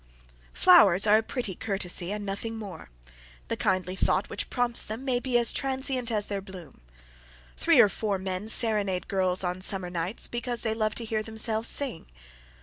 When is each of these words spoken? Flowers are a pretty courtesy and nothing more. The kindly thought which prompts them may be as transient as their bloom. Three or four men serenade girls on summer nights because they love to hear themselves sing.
Flowers 0.51 1.05
are 1.05 1.19
a 1.19 1.21
pretty 1.21 1.53
courtesy 1.53 2.11
and 2.11 2.25
nothing 2.25 2.55
more. 2.55 2.89
The 3.49 3.55
kindly 3.55 3.95
thought 3.95 4.31
which 4.31 4.49
prompts 4.49 4.83
them 4.83 5.05
may 5.05 5.19
be 5.19 5.37
as 5.37 5.53
transient 5.53 6.09
as 6.09 6.25
their 6.25 6.41
bloom. 6.41 6.81
Three 7.55 7.79
or 7.79 7.87
four 7.87 8.17
men 8.17 8.47
serenade 8.47 9.07
girls 9.07 9.43
on 9.43 9.61
summer 9.61 9.91
nights 9.91 10.27
because 10.27 10.63
they 10.63 10.73
love 10.73 10.95
to 10.95 11.05
hear 11.05 11.21
themselves 11.21 11.69
sing. 11.69 12.07